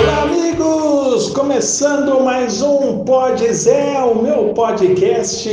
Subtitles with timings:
[0.00, 1.28] Olá, amigos!
[1.30, 5.48] Começando mais um Pod Zé, o meu podcast,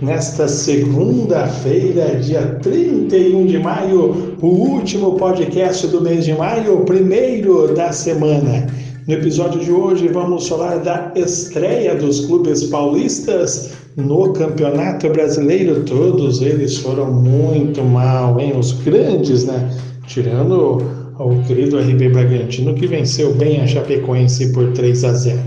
[0.00, 7.74] nesta segunda-feira, dia 31 de maio, o último podcast do mês de maio, o primeiro
[7.74, 8.66] da semana.
[9.06, 15.84] No episódio de hoje, vamos falar da estreia dos clubes paulistas no Campeonato Brasileiro.
[15.84, 18.54] Todos eles foram muito mal, hein?
[18.58, 19.70] Os grandes, né?
[20.06, 25.40] Tirando ao querido RB Bragantino, que venceu bem a Chapecoense por 3 a 0.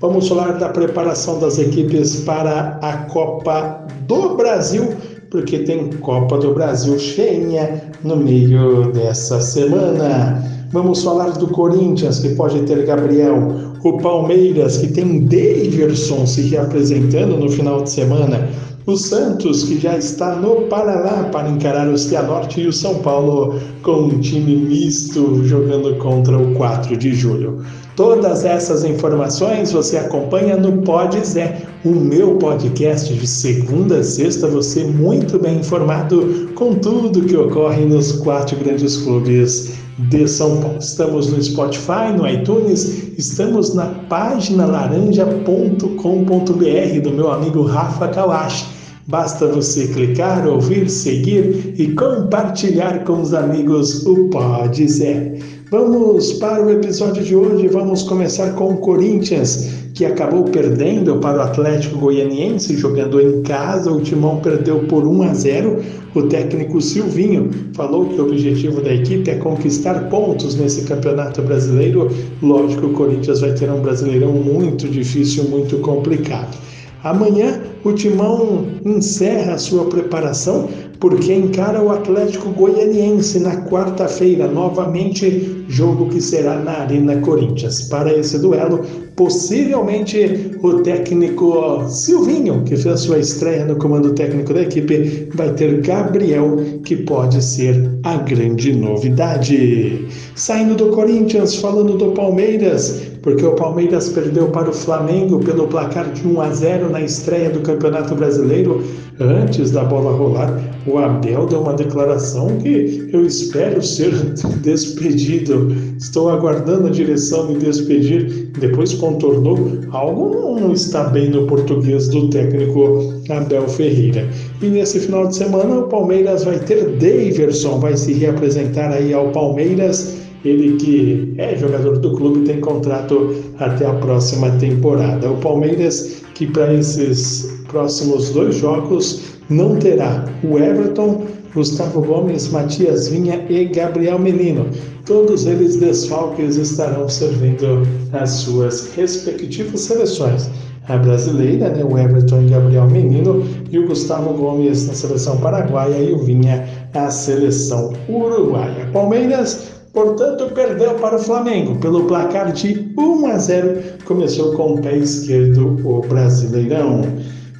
[0.00, 4.94] Vamos falar da preparação das equipes para a Copa do Brasil,
[5.28, 10.40] porque tem Copa do Brasil cheinha no meio dessa semana.
[10.72, 13.48] Vamos falar do Corinthians, que pode ter Gabriel,
[13.82, 18.48] o Palmeiras, que tem Daverson se reapresentando no final de semana,
[18.88, 23.60] o Santos, que já está no Paraná para encarar o Cianorte, e o São Paulo
[23.82, 27.62] com um time misto jogando contra o 4 de julho.
[27.96, 34.46] Todas essas informações você acompanha no Pod Zé, o meu podcast de segunda a sexta,
[34.46, 40.78] você muito bem informado com tudo que ocorre nos quatro grandes clubes de São Paulo.
[40.78, 48.77] Estamos no Spotify, no iTunes, estamos na página laranja.com.br do meu amigo Rafa Kawashi
[49.08, 55.32] Basta você clicar, ouvir, seguir e compartilhar com os amigos o Pode Zé.
[55.70, 57.68] Vamos para o episódio de hoje.
[57.68, 63.90] Vamos começar com o Corinthians, que acabou perdendo para o Atlético Goianiense jogando em casa.
[63.90, 65.82] O Timão perdeu por 1 a 0.
[66.14, 72.10] O técnico Silvinho falou que o objetivo da equipe é conquistar pontos nesse campeonato brasileiro.
[72.42, 76.58] Lógico, o Corinthians vai ter um brasileirão muito difícil, muito complicado.
[77.04, 80.68] Amanhã o Timão encerra a sua preparação
[81.00, 87.82] porque encara o Atlético Goianiense na quarta-feira, novamente jogo que será na Arena Corinthians.
[87.82, 88.80] Para esse duelo,
[89.14, 95.80] possivelmente o técnico Silvinho, que fez sua estreia no comando técnico da equipe, vai ter
[95.82, 100.04] Gabriel, que pode ser a grande novidade.
[100.34, 106.10] Saindo do Corinthians, falando do Palmeiras, porque o Palmeiras perdeu para o Flamengo pelo placar
[106.12, 108.82] de 1 a 0 na estreia do Campeonato Brasileiro.
[109.20, 114.12] Antes da bola rolar, o Abel deu uma declaração que eu espero ser
[114.64, 115.76] despedido.
[115.98, 118.50] Estou aguardando a direção me despedir.
[118.58, 119.58] Depois contornou.
[119.90, 124.26] Algo não está bem no português do técnico Abel Ferreira.
[124.62, 129.28] E nesse final de semana, o Palmeiras vai ter Daverson, vai se reapresentar aí ao
[129.32, 135.30] Palmeiras ele que é jogador do clube tem contrato até a próxima temporada.
[135.30, 143.08] O Palmeiras que para esses próximos dois jogos não terá o Everton, Gustavo Gomes, Matias
[143.08, 144.66] Vinha e Gabriel Menino.
[145.04, 147.82] Todos eles desfalques estarão servindo
[148.12, 150.50] as suas respectivas seleções.
[150.86, 155.98] A brasileira, né, o Everton e Gabriel Menino, e o Gustavo Gomes na seleção paraguaia
[155.98, 156.64] e o Vinha
[156.94, 158.88] a seleção uruguaia.
[158.92, 163.82] Palmeiras Portanto, perdeu para o Flamengo pelo placar de 1 a 0.
[164.04, 167.02] Começou com o pé esquerdo o Brasileirão.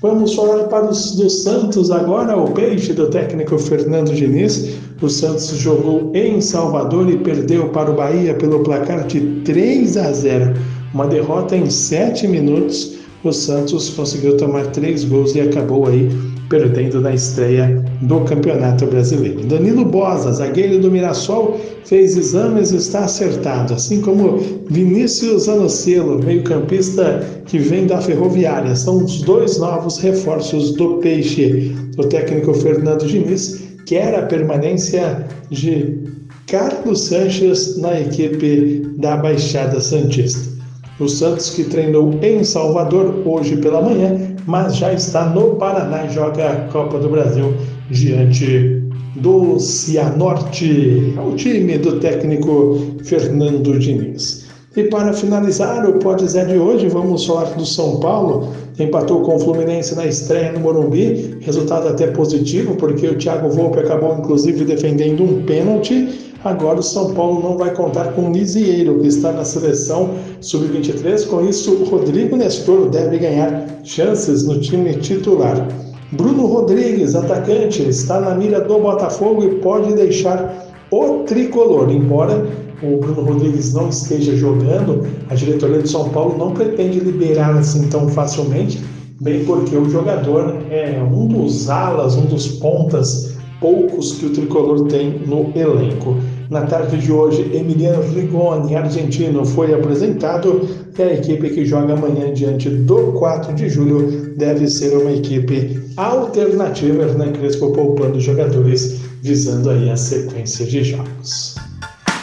[0.00, 4.76] Vamos falar para os do Santos agora, o peixe do técnico Fernando Diniz.
[5.02, 10.12] O Santos jogou em Salvador e perdeu para o Bahia pelo placar de 3 a
[10.12, 10.54] 0.
[10.94, 12.98] Uma derrota em 7 minutos.
[13.24, 16.08] O Santos conseguiu tomar três gols e acabou aí
[16.48, 19.44] perdendo na estreia do Campeonato Brasileiro.
[19.44, 24.38] Danilo Bosa, zagueiro do Mirassol, fez exames e está acertado, assim como
[24.70, 28.74] Vinícius Anocelo, meio-campista que vem da Ferroviária.
[28.74, 31.74] São os dois novos reforços do Peixe.
[31.96, 35.98] O técnico Fernando Diniz quer a permanência de
[36.46, 40.57] Carlos Sanches na equipe da Baixada Santista.
[41.00, 46.12] O Santos, que treinou em Salvador hoje pela manhã, mas já está no Paraná e
[46.12, 47.54] joga a Copa do Brasil
[47.88, 48.82] diante
[49.14, 54.48] do Cianorte, o time do técnico Fernando Diniz.
[54.76, 58.52] E para finalizar o Pode Zé de hoje, vamos falar do São Paulo.
[58.78, 63.80] Empatou com o Fluminense na estreia no Morumbi, resultado até positivo, porque o Thiago Volpe
[63.80, 69.00] acabou inclusive defendendo um pênalti Agora o São Paulo não vai contar com o Lisieiro,
[69.00, 71.26] que está na seleção sub-23.
[71.26, 75.66] Com isso, o Rodrigo Nestor deve ganhar chances no time titular.
[76.12, 81.90] Bruno Rodrigues, atacante, está na mira do Botafogo e pode deixar o tricolor.
[81.90, 82.46] Embora
[82.82, 87.88] o Bruno Rodrigues não esteja jogando, a diretoria de São Paulo não pretende liberar assim
[87.88, 88.80] tão facilmente,
[89.20, 94.86] bem porque o jogador é um dos alas, um dos pontas poucos que o tricolor
[94.88, 96.16] tem no elenco.
[96.50, 100.66] Na tarde de hoje, Emiliano Rigoni, argentino, foi apresentado
[100.98, 105.80] e a equipe que joga amanhã diante do 4 de julho deve ser uma equipe
[105.96, 107.04] alternativa.
[107.04, 111.54] Hernan Crespo poupando jogadores visando aí a sequência de jogos.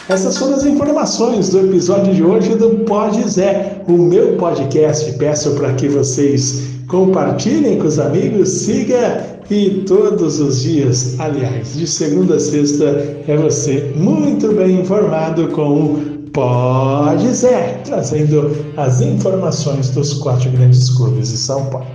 [0.08, 5.10] Essas foram as informações do episódio de hoje do Pode Zé, o meu podcast.
[5.14, 11.86] Peço para que vocês compartilhem com os amigos, siga e todos os dias, aliás, de
[11.86, 12.84] segunda a sexta,
[13.26, 20.90] é você muito bem informado com o Pode Zé, trazendo as informações dos quatro grandes
[20.90, 21.86] clubes de São Paulo.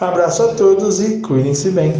[0.00, 1.92] Abraço a todos e cuidem-se bem.